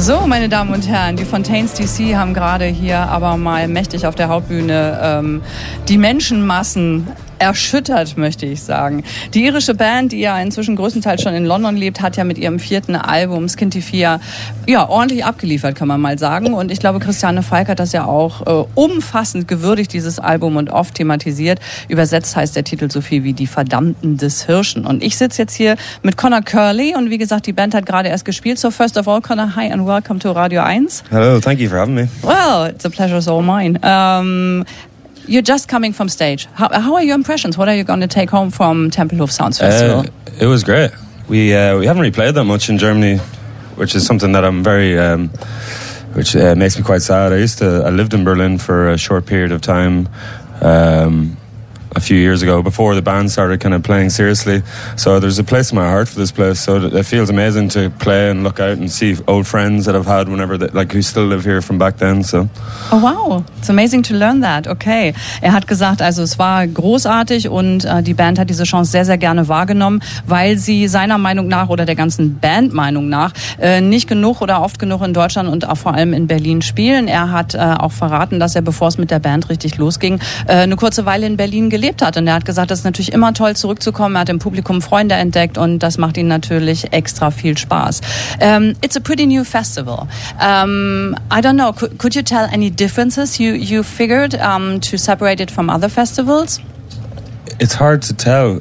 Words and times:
So, 0.00 0.28
meine 0.28 0.48
Damen 0.48 0.72
und 0.72 0.86
Herren, 0.86 1.16
die 1.16 1.24
Fontaines 1.24 1.74
DC 1.74 2.14
haben 2.14 2.32
gerade 2.32 2.66
hier 2.66 2.98
aber 2.98 3.36
mal 3.36 3.66
mächtig 3.66 4.06
auf 4.06 4.14
der 4.14 4.28
Hauptbühne 4.28 5.00
ähm, 5.02 5.42
die 5.88 5.98
Menschenmassen 5.98 7.08
erschüttert, 7.38 8.16
möchte 8.16 8.46
ich 8.46 8.62
sagen. 8.62 9.04
Die 9.34 9.44
irische 9.44 9.74
Band, 9.74 10.12
die 10.12 10.20
ja 10.20 10.38
inzwischen 10.40 10.76
größtenteils 10.76 11.22
schon 11.22 11.34
in 11.34 11.44
London 11.44 11.76
lebt, 11.76 12.00
hat 12.00 12.16
ja 12.16 12.24
mit 12.24 12.38
ihrem 12.38 12.58
vierten 12.58 12.96
Album 12.96 13.48
Skintifia 13.48 14.20
ja 14.66 14.88
ordentlich 14.88 15.24
abgeliefert, 15.24 15.74
kann 15.74 15.88
man 15.88 16.00
mal 16.00 16.18
sagen. 16.18 16.54
Und 16.54 16.70
ich 16.70 16.80
glaube, 16.80 16.98
Christiane 16.98 17.42
Falk 17.42 17.68
hat 17.68 17.78
das 17.78 17.92
ja 17.92 18.04
auch 18.04 18.46
äh, 18.46 18.66
umfassend 18.74 19.48
gewürdigt, 19.48 19.92
dieses 19.92 20.18
Album, 20.18 20.56
und 20.56 20.70
oft 20.70 20.94
thematisiert. 20.94 21.60
Übersetzt 21.88 22.34
heißt 22.36 22.56
der 22.56 22.64
Titel 22.64 22.90
so 22.90 23.00
viel 23.00 23.24
wie 23.24 23.32
Die 23.32 23.46
Verdammten 23.46 24.16
des 24.16 24.46
Hirschen. 24.46 24.84
Und 24.84 25.02
ich 25.02 25.16
sitze 25.16 25.42
jetzt 25.42 25.54
hier 25.54 25.76
mit 26.02 26.16
Connor 26.16 26.42
Curley 26.42 26.94
und 26.96 27.10
wie 27.10 27.18
gesagt, 27.18 27.46
die 27.46 27.52
Band 27.52 27.74
hat 27.74 27.86
gerade 27.86 28.08
erst 28.08 28.24
gespielt. 28.24 28.58
So 28.58 28.70
first 28.70 28.96
of 28.96 29.06
all, 29.06 29.20
Connor, 29.20 29.54
hi 29.54 29.70
and 29.70 29.86
welcome 29.86 30.18
to 30.20 30.32
Radio 30.32 30.62
1. 30.62 31.04
Hello, 31.10 31.40
thank 31.40 31.60
you 31.60 31.68
for 31.68 31.78
having 31.78 31.94
me. 31.94 32.08
Well, 32.22 32.66
it's 32.66 32.84
a 32.84 32.90
pleasure 32.90 33.18
all 33.28 33.42
mine. 33.42 33.78
Um, 33.82 34.64
You're 35.28 35.42
just 35.42 35.68
coming 35.68 35.92
from 35.92 36.08
stage. 36.08 36.46
How, 36.54 36.68
how 36.80 36.94
are 36.94 37.02
your 37.02 37.14
impressions? 37.14 37.58
What 37.58 37.68
are 37.68 37.74
you 37.74 37.84
going 37.84 38.00
to 38.00 38.06
take 38.06 38.30
home 38.30 38.50
from 38.50 38.90
Tempelhof 38.90 39.30
Sounds 39.30 39.58
Festival? 39.58 40.00
Uh, 40.00 40.44
it 40.44 40.46
was 40.46 40.64
great. 40.64 40.90
We 41.28 41.54
uh, 41.54 41.78
we 41.78 41.86
haven't 41.86 42.00
really 42.00 42.14
played 42.14 42.34
that 42.34 42.44
much 42.44 42.70
in 42.70 42.78
Germany, 42.78 43.18
which 43.76 43.94
is 43.94 44.06
something 44.06 44.32
that 44.32 44.44
I'm 44.44 44.62
very, 44.64 44.98
um, 44.98 45.28
which 46.14 46.34
uh, 46.34 46.54
makes 46.54 46.78
me 46.78 46.82
quite 46.82 47.02
sad. 47.02 47.34
I 47.34 47.36
used 47.36 47.58
to 47.58 47.82
I 47.84 47.90
lived 47.90 48.14
in 48.14 48.24
Berlin 48.24 48.56
for 48.56 48.88
a 48.88 48.96
short 48.96 49.26
period 49.26 49.52
of 49.52 49.60
time. 49.60 50.08
Um, 50.62 51.36
a 51.98 52.00
few 52.00 52.16
years 52.16 52.42
ago 52.42 52.62
before 52.62 52.94
the 52.94 53.02
band 53.02 53.30
started 53.30 53.60
kind 53.60 53.74
of 53.74 53.82
playing 53.82 54.10
seriously. 54.10 54.62
So 54.96 55.18
there's 55.18 55.38
a 55.38 55.44
place 55.44 55.72
in 55.72 55.76
my 55.76 55.88
heart 55.88 56.08
for 56.08 56.18
this 56.18 56.32
place. 56.32 56.60
So 56.60 56.86
it 56.86 57.06
feels 57.06 57.28
amazing 57.28 57.70
to 57.70 57.90
play 57.90 58.30
and 58.30 58.44
look 58.44 58.60
out 58.60 58.78
and 58.78 58.90
see 58.90 59.16
old 59.26 59.46
friends 59.46 59.84
that 59.86 59.96
I've 59.96 60.06
had 60.06 60.28
whenever, 60.28 60.56
they, 60.56 60.68
like 60.68 60.92
who 60.92 61.02
still 61.02 61.26
live 61.26 61.44
here 61.44 61.60
from 61.60 61.76
back 61.78 61.98
then. 61.98 62.22
So. 62.22 62.48
Oh 62.92 63.00
wow, 63.02 63.44
it's 63.58 63.68
amazing 63.68 64.04
to 64.04 64.14
learn 64.14 64.40
that. 64.42 64.68
Okay, 64.68 65.12
er 65.42 65.52
hat 65.52 65.66
gesagt, 65.66 66.00
also 66.00 66.22
es 66.22 66.38
war 66.38 66.66
großartig 66.66 67.48
und 67.48 67.84
äh, 67.84 68.02
die 68.02 68.14
Band 68.14 68.38
hat 68.38 68.48
diese 68.48 68.64
Chance 68.64 68.92
sehr 68.92 69.04
sehr 69.04 69.18
gerne 69.18 69.48
wahrgenommen, 69.48 70.00
weil 70.26 70.56
sie 70.56 70.86
seiner 70.86 71.18
Meinung 71.18 71.48
nach 71.48 71.68
oder 71.68 71.84
der 71.84 71.96
ganzen 71.96 72.38
Band 72.38 72.72
Meinung 72.72 73.08
nach 73.08 73.32
äh, 73.60 73.80
nicht 73.80 74.08
genug 74.08 74.40
oder 74.40 74.62
oft 74.62 74.78
genug 74.78 75.02
in 75.02 75.12
Deutschland 75.12 75.48
und 75.48 75.68
auch 75.68 75.76
vor 75.76 75.94
allem 75.94 76.12
in 76.12 76.28
Berlin 76.28 76.62
spielen. 76.62 77.08
Er 77.08 77.32
hat 77.32 77.54
äh, 77.54 77.58
auch 77.58 77.92
verraten, 77.92 78.38
dass 78.38 78.54
er 78.54 78.62
bevor 78.62 78.88
es 78.88 78.98
mit 78.98 79.10
der 79.10 79.18
Band 79.18 79.48
richtig 79.50 79.78
losging, 79.78 80.20
äh, 80.46 80.52
eine 80.52 80.76
kurze 80.76 81.04
Weile 81.04 81.26
in 81.26 81.36
Berlin 81.36 81.70
gelebt 81.70 81.87
hat. 82.02 82.16
Und 82.16 82.26
er 82.26 82.34
hat 82.34 82.44
gesagt, 82.44 82.70
es 82.70 82.80
ist 82.80 82.84
natürlich 82.84 83.12
immer 83.12 83.32
toll 83.34 83.56
zurückzukommen. 83.56 84.16
Er 84.16 84.20
hat 84.20 84.28
im 84.28 84.38
Publikum 84.38 84.82
Freunde 84.82 85.14
entdeckt 85.14 85.58
und 85.58 85.78
das 85.80 85.98
macht 85.98 86.16
ihm 86.16 86.28
natürlich 86.28 86.92
extra 86.92 87.30
viel 87.30 87.56
Spaß. 87.56 88.00
Um, 88.40 88.74
it's 88.82 88.96
a 88.96 89.00
pretty 89.00 89.26
new 89.26 89.44
festival. 89.44 90.06
Um, 90.40 91.14
I 91.30 91.40
don't 91.40 91.54
know, 91.54 91.72
could, 91.72 91.98
could, 91.98 92.14
you 92.14 92.22
tell 92.22 92.48
any 92.52 92.70
differences 92.70 93.38
you, 93.38 93.54
you 93.54 93.82
figured 93.82 94.34
um, 94.34 94.80
to 94.80 94.96
separate 94.96 95.42
it 95.42 95.50
from 95.50 95.70
other 95.70 95.88
festivals? 95.88 96.60
It's 97.60 97.74
hard 97.74 98.02
to 98.02 98.14
tell. 98.14 98.60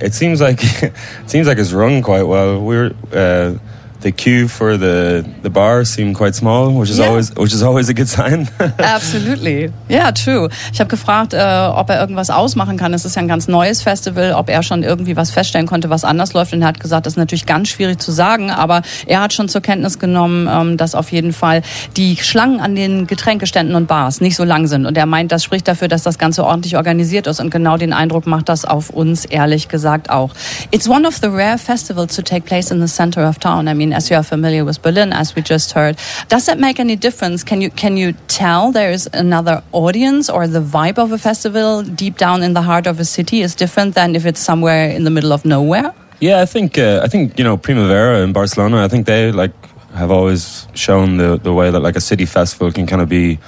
It 0.00 0.14
seems 0.14 0.40
like 0.40 0.62
it 0.82 0.92
seems 1.26 1.46
like 1.46 1.58
it's 1.58 1.72
run 1.72 2.02
quite 2.02 2.22
well. 2.22 2.60
We're 2.60 2.94
uh, 3.12 3.58
the 4.04 4.12
queue 4.12 4.46
for 4.46 4.78
the 4.78 5.24
the 5.42 5.50
bar 5.50 5.84
seemed 5.84 6.14
quite 6.14 6.34
small, 6.34 6.70
which 6.78 6.90
is 6.90 6.98
yeah. 6.98 7.08
always 7.08 7.34
which 7.34 7.52
is 7.52 7.62
always 7.62 7.88
a 7.88 7.94
good 7.94 8.08
sign. 8.08 8.48
Absolutely, 8.78 9.72
yeah, 9.88 10.12
true. 10.12 10.48
Ich 10.72 10.78
habe 10.78 10.88
gefragt, 10.88 11.32
äh, 11.32 11.38
ob 11.38 11.90
er 11.90 12.00
irgendwas 12.00 12.30
ausmachen 12.30 12.76
kann. 12.76 12.94
Es 12.94 13.04
ist 13.04 13.16
ja 13.16 13.22
ein 13.22 13.28
ganz 13.28 13.48
neues 13.48 13.82
Festival, 13.82 14.32
ob 14.34 14.48
er 14.50 14.62
schon 14.62 14.82
irgendwie 14.82 15.16
was 15.16 15.30
feststellen 15.30 15.66
konnte, 15.66 15.90
was 15.90 16.04
anders 16.04 16.34
läuft. 16.34 16.52
Und 16.52 16.62
er 16.62 16.68
hat 16.68 16.80
gesagt, 16.80 17.06
das 17.06 17.14
ist 17.14 17.16
natürlich 17.16 17.46
ganz 17.46 17.68
schwierig 17.68 17.98
zu 17.98 18.12
sagen, 18.12 18.50
aber 18.50 18.82
er 19.06 19.22
hat 19.22 19.32
schon 19.32 19.48
zur 19.48 19.62
Kenntnis 19.62 19.98
genommen, 19.98 20.48
ähm, 20.50 20.76
dass 20.76 20.94
auf 20.94 21.10
jeden 21.10 21.32
Fall 21.32 21.62
die 21.96 22.16
Schlangen 22.16 22.60
an 22.60 22.76
den 22.76 23.06
Getränkeständen 23.06 23.74
und 23.74 23.86
Bars 23.86 24.20
nicht 24.20 24.36
so 24.36 24.44
lang 24.44 24.66
sind. 24.66 24.84
Und 24.86 24.98
er 24.98 25.06
meint, 25.06 25.32
das 25.32 25.42
spricht 25.42 25.66
dafür, 25.66 25.88
dass 25.88 26.02
das 26.02 26.18
Ganze 26.18 26.44
ordentlich 26.44 26.76
organisiert 26.76 27.26
ist. 27.26 27.40
Und 27.40 27.50
genau 27.50 27.78
den 27.78 27.94
Eindruck 27.94 28.26
macht 28.26 28.50
das 28.50 28.66
auf 28.66 28.90
uns 28.90 29.24
ehrlich 29.24 29.68
gesagt 29.68 30.10
auch. 30.10 30.30
It's 30.70 30.88
one 30.88 31.08
of 31.08 31.16
the 31.16 31.28
rare 31.28 31.56
festivals 31.56 32.14
to 32.16 32.22
take 32.22 32.42
place 32.42 32.70
in 32.70 32.86
the 32.86 32.92
center 32.92 33.26
of 33.26 33.38
town. 33.38 33.66
I 33.66 33.74
mean, 33.74 33.93
as 33.94 34.10
you 34.10 34.16
are 34.16 34.22
familiar 34.22 34.64
with 34.64 34.82
Berlin, 34.82 35.12
as 35.12 35.34
we 35.34 35.42
just 35.42 35.72
heard. 35.72 35.96
Does 36.28 36.46
that 36.46 36.58
make 36.58 36.78
any 36.80 36.96
difference? 36.96 37.44
Can 37.44 37.60
you 37.60 37.70
can 37.70 37.96
you 37.96 38.12
tell 38.28 38.72
there 38.72 38.90
is 38.90 39.08
another 39.12 39.62
audience 39.72 40.28
or 40.28 40.46
the 40.46 40.60
vibe 40.60 40.98
of 40.98 41.12
a 41.12 41.18
festival 41.18 41.82
deep 41.82 42.16
down 42.18 42.42
in 42.42 42.54
the 42.54 42.62
heart 42.62 42.86
of 42.86 43.00
a 43.00 43.04
city 43.04 43.40
is 43.40 43.54
different 43.54 43.94
than 43.94 44.14
if 44.16 44.26
it's 44.26 44.40
somewhere 44.40 44.90
in 44.90 45.04
the 45.04 45.10
middle 45.10 45.32
of 45.32 45.44
nowhere? 45.44 45.94
Yeah, 46.20 46.40
I 46.40 46.46
think 46.46 46.78
uh, 46.78 47.00
I 47.04 47.08
think 47.08 47.38
you 47.38 47.44
know 47.44 47.56
Primavera 47.56 48.22
in 48.22 48.32
Barcelona. 48.32 48.84
I 48.84 48.88
think 48.88 49.06
they 49.06 49.32
like 49.32 49.52
have 49.94 50.10
always 50.10 50.66
shown 50.74 51.16
the 51.16 51.38
the 51.38 51.52
way 51.52 51.70
that 51.70 51.80
like 51.80 51.96
a 51.96 52.00
city 52.00 52.26
festival 52.26 52.72
can 52.72 52.86
kind 52.86 53.02
of 53.02 53.08
be. 53.08 53.38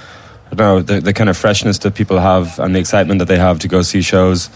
I 0.53 0.55
don't 0.55 0.59
know 0.59 0.81
the, 0.81 1.01
the 1.01 1.13
kind 1.13 1.29
of 1.29 1.37
freshness 1.37 1.79
that 1.79 1.95
people 1.95 2.21
have 2.21 2.61
and 2.61 2.73
the 2.75 2.79
excitement 2.79 3.19
that 3.19 3.27
they 3.27 3.39
have 3.39 3.59
to 3.59 3.69
go 3.69 3.83
see 3.83 4.01
shows 4.01 4.49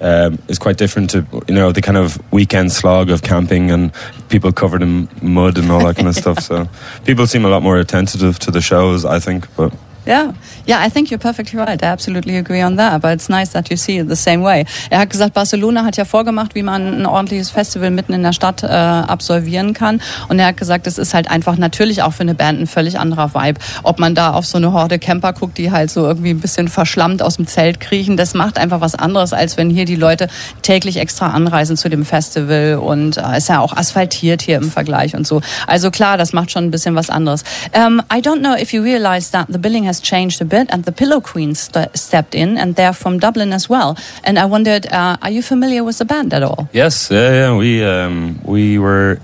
um, 0.00 0.38
is 0.48 0.58
quite 0.58 0.76
different 0.76 1.10
to 1.10 1.26
you 1.48 1.54
know 1.54 1.72
the 1.72 1.82
kind 1.82 1.96
of 1.96 2.20
weekend 2.32 2.72
slog 2.72 3.10
of 3.10 3.22
camping 3.22 3.70
and 3.70 3.92
people 4.28 4.52
covered 4.52 4.82
in 4.82 5.08
mud 5.22 5.58
and 5.58 5.70
all 5.70 5.84
that 5.84 5.96
kind 5.96 6.08
of 6.08 6.14
stuff. 6.14 6.40
So 6.40 6.68
people 7.04 7.26
seem 7.26 7.44
a 7.44 7.48
lot 7.48 7.62
more 7.62 7.78
attentive 7.78 8.38
to 8.40 8.50
the 8.50 8.60
shows, 8.60 9.04
I 9.04 9.18
think. 9.18 9.54
But 9.56 9.72
Yeah, 10.06 10.34
yeah, 10.66 10.86
I 10.86 10.88
think 10.88 11.10
you're 11.10 11.18
perfectly 11.18 11.58
right. 11.58 11.82
I 11.82 11.86
absolutely 11.86 12.36
agree 12.36 12.62
on 12.62 12.76
that. 12.76 13.02
But 13.02 13.14
it's 13.14 13.28
nice 13.28 13.52
that 13.52 13.70
you 13.70 13.76
see 13.76 13.98
it 13.98 14.08
the 14.08 14.16
same 14.16 14.42
way. 14.44 14.64
Er 14.88 15.00
hat 15.00 15.10
gesagt, 15.10 15.34
Barcelona 15.34 15.84
hat 15.84 15.96
ja 15.96 16.04
vorgemacht, 16.04 16.54
wie 16.54 16.62
man 16.62 17.00
ein 17.00 17.06
ordentliches 17.06 17.50
Festival 17.50 17.90
mitten 17.90 18.12
in 18.12 18.22
der 18.22 18.32
Stadt 18.32 18.62
äh, 18.62 18.66
absolvieren 18.66 19.74
kann. 19.74 20.00
Und 20.28 20.38
er 20.38 20.46
hat 20.46 20.56
gesagt, 20.56 20.86
es 20.86 20.98
ist 20.98 21.12
halt 21.12 21.30
einfach 21.30 21.56
natürlich 21.56 22.02
auch 22.02 22.12
für 22.12 22.22
eine 22.22 22.34
Band 22.34 22.60
ein 22.60 22.66
völlig 22.66 22.98
anderer 22.98 23.34
Vibe. 23.34 23.60
Ob 23.82 23.98
man 23.98 24.14
da 24.14 24.32
auf 24.32 24.46
so 24.46 24.58
eine 24.58 24.72
Horde 24.72 24.98
Camper 24.98 25.32
guckt, 25.32 25.58
die 25.58 25.72
halt 25.72 25.90
so 25.90 26.06
irgendwie 26.06 26.30
ein 26.30 26.40
bisschen 26.40 26.68
verschlammt 26.68 27.22
aus 27.22 27.36
dem 27.36 27.46
Zelt 27.46 27.80
kriechen, 27.80 28.16
das 28.16 28.34
macht 28.34 28.58
einfach 28.58 28.80
was 28.80 28.94
anderes, 28.94 29.32
als 29.32 29.56
wenn 29.56 29.70
hier 29.70 29.86
die 29.86 29.96
Leute 29.96 30.28
täglich 30.62 30.98
extra 30.98 31.30
anreisen 31.30 31.76
zu 31.76 31.88
dem 31.88 32.04
Festival 32.04 32.76
und 32.76 33.16
äh, 33.16 33.38
ist 33.38 33.48
ja 33.48 33.60
auch 33.60 33.76
asphaltiert 33.76 34.42
hier 34.42 34.56
im 34.56 34.70
Vergleich 34.70 35.16
und 35.16 35.26
so. 35.26 35.40
Also 35.66 35.90
klar, 35.90 36.16
das 36.16 36.32
macht 36.32 36.52
schon 36.52 36.64
ein 36.64 36.70
bisschen 36.70 36.94
was 36.94 37.10
anderes. 37.10 37.42
Um, 37.74 38.00
I 38.12 38.20
don't 38.20 38.40
know 38.40 38.54
if 38.54 38.72
you 38.72 38.82
realize 38.82 39.32
that 39.32 39.46
the 39.48 39.58
billing 39.58 39.86
has 39.86 39.95
has 39.96 40.00
changed 40.10 40.40
a 40.40 40.44
bit, 40.44 40.70
and 40.70 40.84
the 40.84 40.92
Pillow 40.92 41.20
Queens 41.20 41.58
st 41.60 41.88
stepped 41.94 42.34
in, 42.34 42.58
and 42.58 42.74
they're 42.76 42.92
from 42.94 43.18
Dublin 43.18 43.52
as 43.52 43.68
well. 43.68 43.96
And 44.24 44.38
I 44.38 44.44
wondered, 44.44 44.86
uh, 44.92 45.16
are 45.22 45.30
you 45.30 45.42
familiar 45.42 45.82
with 45.84 45.98
the 45.98 46.04
band 46.04 46.32
at 46.32 46.42
all? 46.42 46.68
Yes, 46.72 47.10
yeah, 47.10 47.30
yeah. 47.32 47.56
We 47.56 47.84
um, 47.84 48.38
we 48.44 48.78
were 48.78 49.18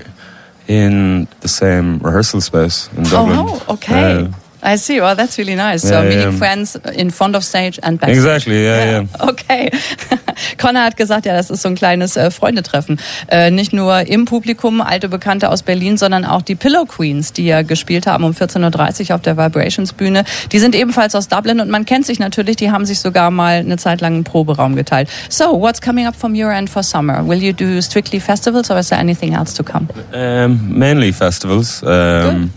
in 0.69 1.27
the 1.41 1.49
same 1.49 1.99
rehearsal 1.99 2.41
space 2.41 2.89
in 2.97 3.05
Dublin. 3.05 3.39
Oh, 3.39 3.75
okay. 3.75 4.25
Uh, 4.25 4.29
I 4.65 4.77
see. 4.77 5.01
Well, 5.01 5.17
that's 5.17 5.39
really 5.39 5.57
nice. 5.57 5.83
So 5.83 6.01
meeting 6.03 6.21
yeah. 6.21 6.31
friends 6.31 6.77
in 6.95 7.11
front 7.11 7.35
of 7.35 7.43
stage 7.43 7.81
and 7.83 7.99
backstage. 7.99 8.17
Exactly, 8.17 8.63
yeah, 8.63 8.85
yeah. 8.85 9.01
yeah. 9.01 9.29
Okay. 9.29 9.71
Connor 10.59 10.85
hat 10.85 10.97
gesagt, 10.97 11.27
ja, 11.27 11.35
das 11.35 11.51
ist 11.51 11.63
so 11.63 11.69
ein 11.69 11.75
kleines 11.75 12.17
äh, 12.17 12.31
Freundetreffen. 12.31 13.01
Äh, 13.29 13.51
nicht 13.51 13.73
nur 13.73 14.07
im 14.07 14.25
Publikum, 14.25 14.81
alte 14.81 15.09
Bekannte 15.09 15.49
aus 15.49 15.63
Berlin, 15.65 15.97
sondern 15.97 16.25
auch 16.25 16.43
die 16.43 16.55
Pillow 16.55 16.85
Queens, 16.85 17.33
die 17.33 17.47
ja 17.47 17.63
gespielt 17.63 18.07
haben 18.07 18.23
um 18.23 18.33
14.30 18.33 19.11
Uhr 19.11 19.17
auf 19.17 19.23
der 19.23 19.37
Vibrations 19.37 19.93
Bühne. 19.93 20.25
Die 20.53 20.61
sind 20.61 20.77
ebenfalls 20.77 21.17
aus 21.17 21.27
Dublin 21.27 21.61
und 21.61 21.69
man 21.69 21.85
kennt 21.85 22.07
sich 22.07 22.21
natürlich, 22.21 22.57
die 22.57 22.71
haben 22.71 22.87
sich 22.87 23.01
sogar 23.01 23.33
mal 23.33 23.57
eine 23.57 23.79
Zeit 23.79 24.01
lang 24.01 24.15
einen 24.15 24.25
Proberaum 24.25 24.77
geteilt. 24.77 25.09
So, 25.29 25.61
what's 25.61 25.81
coming 25.81 26.07
up 26.07 26.15
from 26.15 26.35
your 26.35 26.53
end 26.53 26.71
for 26.71 26.85
summer? 26.85 27.27
Will 27.27 27.43
you 27.43 27.53
do 27.53 27.81
strictly 27.81 28.21
festivals 28.21 28.71
or 28.71 28.79
is 28.79 28.91
there 28.91 29.01
anything 29.01 29.35
else 29.35 29.55
to 29.55 29.65
come? 29.65 29.89
Um, 30.15 30.79
mainly 30.79 31.13
festivals. 31.13 31.83
Um, 31.83 32.53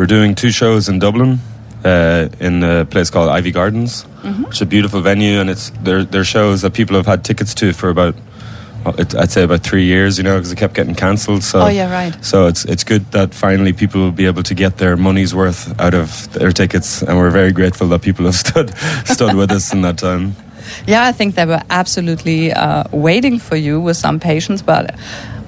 We're 0.00 0.06
doing 0.06 0.34
two 0.34 0.50
shows 0.50 0.88
in 0.88 0.98
Dublin 0.98 1.40
uh, 1.84 2.30
in 2.40 2.64
a 2.64 2.86
place 2.86 3.10
called 3.10 3.28
Ivy 3.28 3.50
Gardens, 3.50 4.04
mm-hmm. 4.22 4.46
is 4.46 4.62
a 4.62 4.64
beautiful 4.64 5.02
venue, 5.02 5.40
and 5.40 5.50
it's 5.50 5.70
they're 5.82 6.24
shows 6.24 6.62
that 6.62 6.72
people 6.72 6.96
have 6.96 7.04
had 7.04 7.22
tickets 7.22 7.52
to 7.56 7.74
for 7.74 7.90
about 7.90 8.14
I'd 8.86 9.30
say 9.30 9.42
about 9.42 9.60
three 9.60 9.84
years, 9.84 10.16
you 10.16 10.24
know, 10.24 10.38
because 10.38 10.52
it 10.52 10.56
kept 10.56 10.72
getting 10.72 10.94
cancelled. 10.94 11.44
So, 11.44 11.60
oh 11.60 11.68
yeah, 11.68 11.92
right. 11.92 12.24
So 12.24 12.46
it's 12.46 12.64
it's 12.64 12.82
good 12.82 13.12
that 13.12 13.34
finally 13.34 13.74
people 13.74 14.00
will 14.00 14.10
be 14.10 14.24
able 14.24 14.42
to 14.44 14.54
get 14.54 14.78
their 14.78 14.96
money's 14.96 15.34
worth 15.34 15.78
out 15.78 15.92
of 15.92 16.32
their 16.32 16.50
tickets, 16.50 17.02
and 17.02 17.18
we're 17.18 17.28
very 17.28 17.52
grateful 17.52 17.86
that 17.88 18.00
people 18.00 18.24
have 18.24 18.36
stood 18.46 18.72
stood 19.04 19.36
with 19.36 19.52
us 19.52 19.70
in 19.70 19.82
that 19.82 19.98
time. 19.98 20.34
Yeah, 20.86 21.04
I 21.04 21.12
think 21.12 21.34
they 21.34 21.44
were 21.44 21.62
absolutely 21.68 22.52
uh, 22.52 22.84
waiting 22.90 23.38
for 23.38 23.56
you 23.56 23.78
with 23.78 23.98
some 23.98 24.18
patience, 24.18 24.62
but 24.62 24.94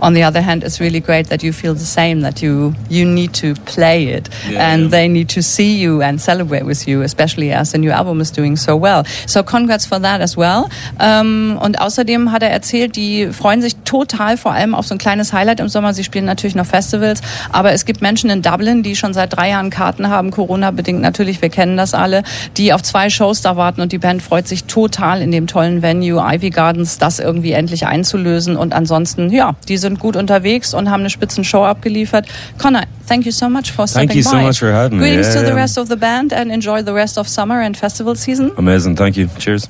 on 0.03 0.15
the 0.15 0.25
other 0.25 0.43
hand, 0.43 0.65
it's 0.65 0.81
really 0.81 1.01
great 1.01 1.29
that 1.29 1.43
you 1.45 1.53
feel 1.53 1.75
the 1.75 1.87
same, 1.87 2.23
that 2.23 2.43
you, 2.43 2.75
you 2.91 3.07
need 3.07 3.33
to 3.35 3.55
play 3.65 4.09
it 4.09 4.29
yeah, 4.51 4.73
and 4.73 4.83
yeah. 4.83 4.89
they 4.89 5.09
need 5.09 5.29
to 5.29 5.43
see 5.43 5.79
you 5.79 6.03
and 6.03 6.21
celebrate 6.21 6.65
with 6.67 6.89
you, 6.89 7.03
especially 7.03 7.53
as 7.53 7.71
the 7.71 7.79
new 7.79 7.91
album 7.91 8.21
is 8.21 8.33
doing 8.33 8.57
so 8.57 8.77
well. 8.77 9.05
So 9.27 9.45
congrats 9.45 9.87
for 9.87 10.01
that 10.01 10.21
as 10.21 10.37
well. 10.37 10.69
Um, 10.99 11.57
und 11.63 11.81
außerdem 11.81 12.33
hat 12.33 12.43
er 12.43 12.51
erzählt, 12.51 12.97
die 12.97 13.29
freuen 13.29 13.63
sich 13.63 13.77
total 13.85 14.37
vor 14.37 14.53
allem 14.53 14.75
auf 14.75 14.89
so 14.89 14.95
ein 14.97 14.99
kleines 14.99 15.33
Highlight 15.33 15.61
im 15.61 15.69
Sommer. 15.69 15.95
Sie 15.95 16.03
spielen 16.03 16.25
natürlich 16.25 16.57
noch 16.57 16.67
Festivals, 16.67 17.21
aber 17.53 17.73
es 17.73 17.85
gibt 17.85 18.03
Menschen 18.03 18.29
in 18.29 18.43
Dublin, 18.43 18.83
die 18.83 18.97
schon 18.97 19.15
seit 19.15 19.37
drei 19.37 19.51
Jahren 19.51 19.71
Karten 19.71 20.09
haben, 20.09 20.33
Corona-bedingt 20.33 21.01
natürlich, 21.01 21.41
wir 21.41 21.49
kennen 21.49 21.77
das 21.77 21.95
alle, 21.95 22.25
die 22.57 22.73
auf 22.73 22.83
zwei 22.83 23.09
Shows 23.09 23.41
da 23.43 23.57
warten 23.57 23.81
und 23.81 23.93
die 23.93 23.99
Band 23.99 24.21
freut 24.21 24.49
sich 24.49 24.65
total 24.65 25.23
in 25.23 25.31
dem 25.31 25.47
tollen 25.47 25.81
Venue 25.81 26.21
Ivy 26.21 26.51
Gardens, 26.51 26.99
das 26.99 27.21
irgendwie 27.21 27.53
endlich 27.53 27.87
einzulösen 27.87 28.57
und 28.57 28.75
ansonsten, 28.75 29.31
ja, 29.31 29.55
diese 29.69 29.92
sind 29.93 30.01
gut 30.01 30.17
unterwegs 30.17 30.75
und 30.75 30.91
haben 30.91 31.01
eine 31.01 31.11
spitzen 31.11 31.45
Show 31.45 31.65
abgeliefert. 31.65 32.27
Connor, 32.59 32.85
thank 33.07 33.25
you 33.27 33.33
so 33.33 33.49
much 33.49 33.71
for 33.73 33.87
Thank 33.87 34.11
stopping 34.11 34.17
you 34.17 34.23
so 34.23 34.37
by. 34.37 34.43
much 34.43 34.59
for 34.59 34.73
having 34.73 34.99
me. 34.99 35.05
Greetings 35.05 35.29
Yeah, 35.29 35.35
to 35.35 35.41
the 35.43 35.53
yeah. 35.53 35.61
rest 35.63 35.79
of 35.79 35.89
the 35.89 35.97
band 35.97 36.33
and 36.33 36.51
enjoy 36.51 36.83
the 36.83 36.93
rest 36.95 37.19
of 37.19 37.29
summer 37.29 37.61
and 37.61 37.77
festival 37.77 38.15
season. 38.15 38.53
Amazing. 38.57 38.97
Thank 38.97 39.17
you. 39.17 39.29
Cheers. 39.39 39.69